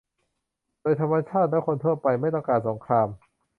[0.81, 3.07] โดยธรรมชาติแล้วคนทั่วไปไม่ต้องการสงคราม